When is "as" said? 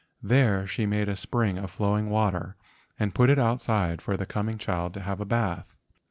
5.19-5.25